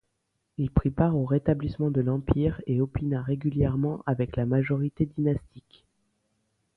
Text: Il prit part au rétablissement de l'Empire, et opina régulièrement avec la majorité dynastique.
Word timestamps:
Il 0.57 0.71
prit 0.71 0.89
part 0.89 1.15
au 1.15 1.25
rétablissement 1.25 1.91
de 1.91 2.01
l'Empire, 2.01 2.59
et 2.65 2.81
opina 2.81 3.21
régulièrement 3.21 4.01
avec 4.07 4.35
la 4.35 4.47
majorité 4.47 5.05
dynastique. 5.05 5.85